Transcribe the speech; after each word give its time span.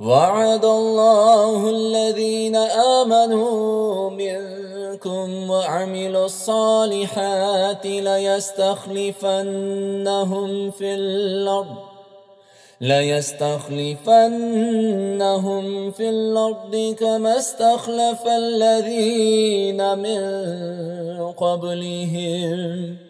وعد 0.00 0.64
الله 0.64 1.70
الذين 1.70 2.56
آمنوا 2.56 4.10
منكم 4.10 5.50
وعملوا 5.50 6.24
الصالحات 6.24 7.86
ليستخلفنهم 7.86 9.10
في 10.70 10.94
الأرض 10.94 11.76
ليستخلفنهم 12.80 14.00
في 15.90 16.08
الأرض 16.08 16.96
كما 17.00 17.38
استخلف 17.38 18.26
الذين 18.26 19.98
من 19.98 20.20
قبلهم. 21.32 23.09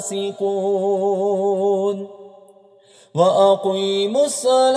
الفاسقون. 0.00 1.40
وأقيموا 3.14 4.24
الصلاة 4.24 4.70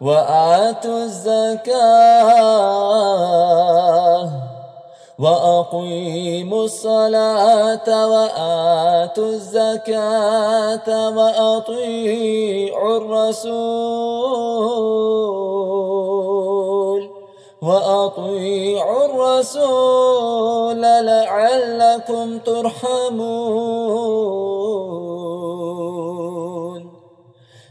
وآتوا 0.00 0.98
الزكاة 1.04 2.30
وأقيموا 5.18 6.64
الصلاة 6.64 8.06
وآتوا 8.08 9.28
الزكاة 9.28 10.88
وأطيعوا 11.16 12.96
الرسول 12.96 14.30
وأطيعوا 17.62 18.49
الرسول 19.40 20.82
لعلكم 20.82 22.38
ترحمون. 22.38 23.20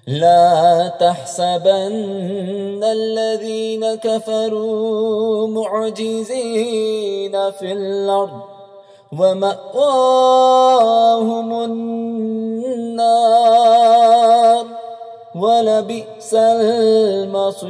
لا 0.08 0.88
تحسبن 1.00 2.84
الذين 2.84 3.96
كفروا 3.96 5.47
معجزين 5.47 7.35
في 7.52 7.72
الأرض 7.72 8.41
ومأواهم 9.19 10.03
النار 11.63 13.06
ولبئس 15.35 16.34
المصير. 16.34 17.69